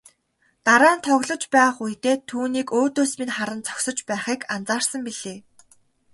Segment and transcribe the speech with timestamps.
[0.65, 5.39] Дараа нь тоглож байх үедээ түүнийг өөдөөс минь харан зогсож байхыг анзаарсан билээ.